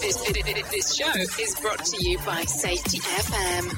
[0.00, 3.68] This, this, this, show is brought to you by Safety FM.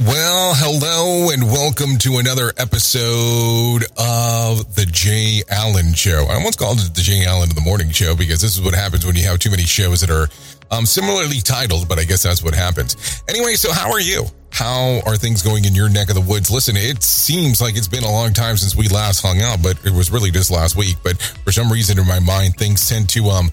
[0.00, 6.26] Well, hello and welcome to another episode of the Jay Allen Show.
[6.28, 8.74] I almost called it the Jay Allen of the Morning Show because this is what
[8.74, 10.28] happens when you have too many shows that are
[10.72, 13.22] um, similarly titled, but I guess that's what happens.
[13.28, 14.26] Anyway, so how are you?
[14.52, 16.50] How are things going in your neck of the woods?
[16.50, 19.82] Listen, it seems like it's been a long time since we last hung out, but
[19.84, 20.96] it was really just last week.
[21.02, 23.50] But for some reason in my mind, things tend to um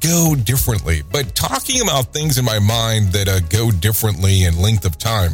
[0.00, 1.02] go differently.
[1.10, 5.32] But talking about things in my mind that uh, go differently in length of time,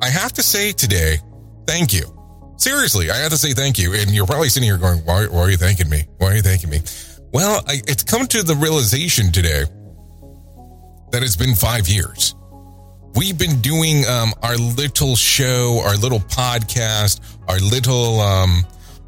[0.00, 1.18] I have to say today,
[1.66, 2.14] thank you.
[2.56, 3.94] Seriously, I have to say thank you.
[3.94, 6.04] And you're probably sitting here going, why, why are you thanking me?
[6.18, 6.80] Why are you thanking me?
[7.32, 9.64] Well, I, it's come to the realization today
[11.12, 12.34] that it's been five years.
[13.14, 18.64] We've been doing um, our little show, our little podcast, our little um,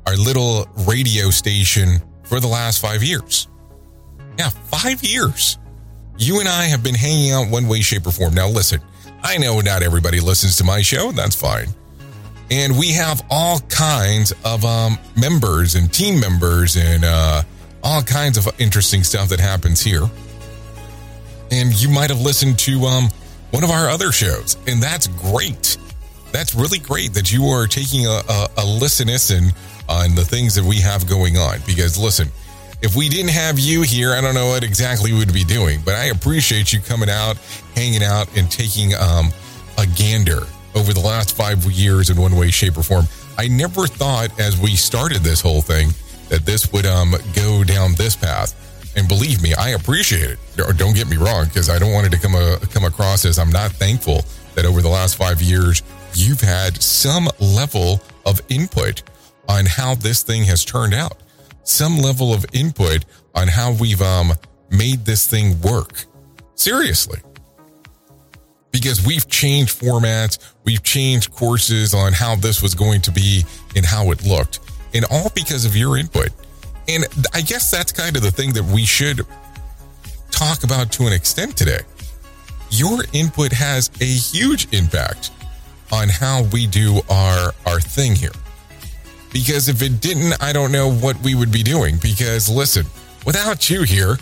[0.06, 3.48] our little radio station for the last five years.
[4.38, 5.58] Yeah, five years.
[6.18, 8.34] You and I have been hanging out one way, shape, or form.
[8.34, 8.80] Now, listen,
[9.22, 11.12] I know not everybody listens to my show.
[11.12, 11.68] That's fine.
[12.50, 17.42] And we have all kinds of um, members and team members and uh,
[17.82, 20.02] all kinds of interesting stuff that happens here.
[21.52, 23.08] And you might have listened to um,
[23.50, 25.76] one of our other shows, and that's great.
[26.32, 29.08] That's really great that you are taking a, a, a listen
[29.88, 31.58] on the things that we have going on.
[31.66, 32.28] Because listen,
[32.82, 35.80] if we didn't have you here, I don't know what exactly we would be doing,
[35.84, 37.36] but I appreciate you coming out,
[37.74, 39.30] hanging out, and taking um,
[39.76, 40.42] a gander
[40.74, 43.06] over the last five years in one way, shape, or form.
[43.36, 45.90] I never thought as we started this whole thing
[46.28, 48.54] that this would um, go down this path.
[48.96, 50.38] And believe me, I appreciate it.
[50.76, 53.38] Don't get me wrong, because I don't want it to come a, come across as
[53.38, 54.24] I'm not thankful
[54.54, 55.82] that over the last five years
[56.14, 59.02] you've had some level of input
[59.48, 61.18] on how this thing has turned out,
[61.62, 64.32] some level of input on how we've um,
[64.70, 66.04] made this thing work.
[66.56, 67.20] Seriously.
[68.72, 73.84] Because we've changed formats, we've changed courses on how this was going to be and
[73.84, 74.60] how it looked,
[74.94, 76.30] and all because of your input.
[76.90, 79.20] And I guess that's kind of the thing that we should
[80.32, 81.80] talk about to an extent today.
[82.70, 85.30] Your input has a huge impact
[85.92, 88.32] on how we do our our thing here.
[89.32, 91.96] Because if it didn't, I don't know what we would be doing.
[92.02, 92.86] Because listen,
[93.24, 94.16] without you here,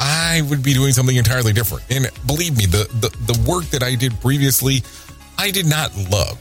[0.00, 1.84] I would be doing something entirely different.
[1.90, 4.82] And believe me, the the, the work that I did previously,
[5.38, 6.40] I did not love.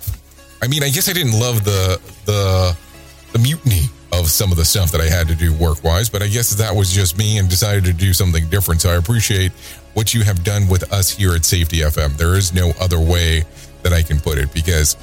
[0.63, 2.75] I mean, I guess I didn't love the the
[3.33, 3.89] the mutiny
[4.23, 6.51] of some of the stuff that I had to do work wise, but I guess
[6.55, 8.81] that was just me and decided to do something different.
[8.81, 9.51] So I appreciate
[9.93, 12.17] what you have done with us here at Safety FM.
[12.17, 13.43] There is no other way
[13.83, 14.95] that I can put it because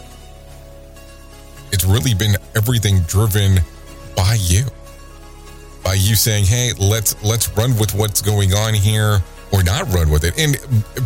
[1.70, 3.60] it's really been everything driven
[4.16, 4.64] by you.
[5.84, 9.22] By you saying, "Hey, let's let's run with what's going on here."
[9.52, 10.56] Or not run with it, and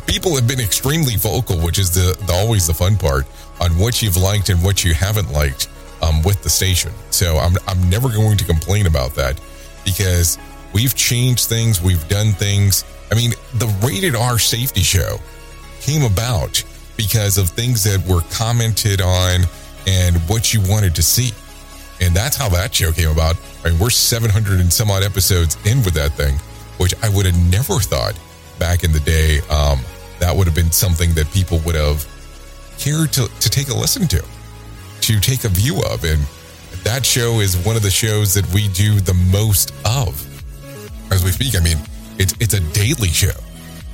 [0.06, 3.24] people have been extremely vocal, which is the, the always the fun part
[3.58, 5.68] on what you've liked and what you haven't liked
[6.04, 6.92] um, with the station.
[7.10, 9.40] So I'm, I'm never going to complain about that
[9.84, 10.38] because
[10.72, 12.84] we've changed things, we've done things.
[13.10, 15.18] I mean, the rated R safety show
[15.80, 16.62] came about
[16.96, 19.42] because of things that were commented on
[19.86, 21.32] and what you wanted to see.
[22.00, 23.36] And that's how that show came about.
[23.64, 26.36] I mean, we're 700 and some odd episodes in with that thing,
[26.78, 28.18] which I would have never thought
[28.58, 29.80] back in the day um,
[30.18, 32.06] that would have been something that people would have
[32.78, 34.24] cared to, to take a listen to
[35.06, 36.04] to take a view of.
[36.04, 36.22] And
[36.84, 40.20] that show is one of the shows that we do the most of
[41.12, 41.54] as we speak.
[41.56, 41.78] I mean,
[42.18, 43.38] it's, it's a daily show.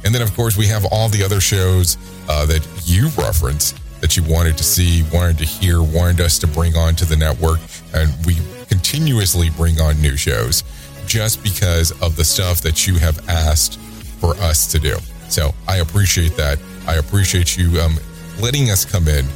[0.04, 1.98] And then, of course, we have all the other shows
[2.28, 6.46] uh, that you reference that you wanted to see, wanted to hear, wanted us to
[6.46, 7.60] bring on to the network.
[7.92, 8.36] And we
[8.68, 10.64] continuously bring on new shows
[11.06, 13.78] just because of the stuff that you have asked
[14.20, 14.96] for us to do.
[15.28, 17.96] So I appreciate that I appreciate you um,
[18.40, 19.26] letting us come in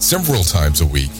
[0.00, 1.10] several times a week.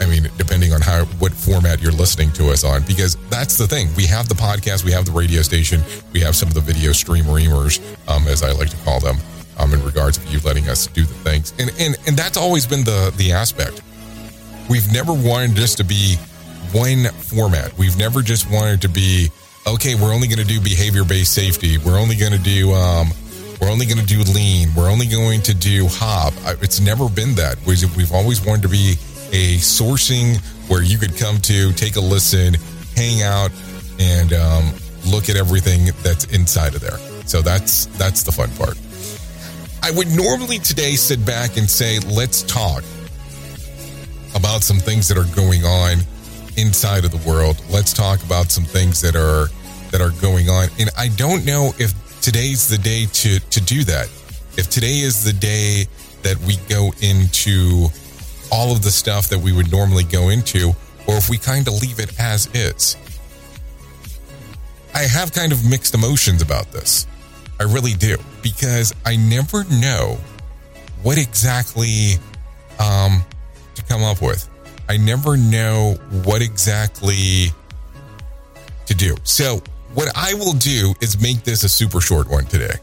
[0.00, 3.66] I mean, depending on how what format you're listening to us on, because that's the
[3.66, 3.88] thing.
[3.96, 5.82] We have the podcast, we have the radio station,
[6.12, 9.16] we have some of the video streamers, um, as I like to call them,
[9.58, 12.66] um, in regards of you letting us do the things, and and and that's always
[12.66, 13.82] been the the aspect.
[14.68, 16.16] We've never wanted just to be
[16.72, 17.76] one format.
[17.78, 19.30] We've never just wanted to be
[19.66, 19.94] okay.
[19.94, 21.78] We're only going to do behavior based safety.
[21.78, 23.12] We're only going to do um,
[23.60, 24.68] we're only going to do lean.
[24.74, 26.34] We're only going to do hop.
[26.62, 27.56] It's never been that.
[27.66, 28.94] We've always wanted to be
[29.32, 32.54] a sourcing where you could come to, take a listen,
[32.96, 33.50] hang out,
[33.98, 34.72] and um,
[35.06, 36.98] look at everything that's inside of there.
[37.26, 38.78] So that's that's the fun part.
[39.82, 42.84] I would normally today sit back and say, let's talk
[44.34, 45.98] about some things that are going on
[46.56, 47.62] inside of the world.
[47.70, 49.48] Let's talk about some things that are
[49.90, 50.68] that are going on.
[50.78, 51.92] And I don't know if
[52.24, 54.06] today's the day to to do that.
[54.56, 55.84] If today is the day
[56.22, 57.88] that we go into
[58.50, 60.70] all of the stuff that we would normally go into,
[61.06, 62.96] or if we kind of leave it as is.
[64.94, 67.06] I have kind of mixed emotions about this.
[67.60, 70.16] I really do, because I never know
[71.02, 72.14] what exactly
[72.78, 73.22] um,
[73.74, 74.48] to come up with.
[74.88, 77.48] I never know what exactly
[78.86, 79.14] to do.
[79.24, 79.62] So,
[79.94, 82.74] what I will do is make this a super short one today.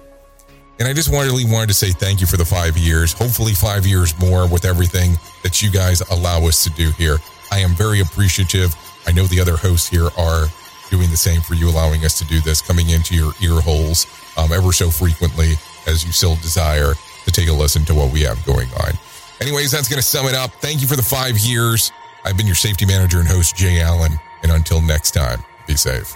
[0.79, 3.13] And I just really wanted to say thank you for the five years.
[3.13, 5.13] Hopefully, five years more with everything
[5.43, 7.17] that you guys allow us to do here.
[7.51, 8.75] I am very appreciative.
[9.05, 10.47] I know the other hosts here are
[10.89, 14.07] doing the same for you, allowing us to do this, coming into your ear holes
[14.37, 15.53] um, ever so frequently
[15.85, 16.93] as you still desire
[17.25, 18.91] to take a listen to what we have going on.
[19.39, 20.51] Anyways, that's going to sum it up.
[20.61, 21.91] Thank you for the five years.
[22.23, 24.13] I've been your safety manager and host, Jay Allen.
[24.43, 26.15] And until next time, be safe.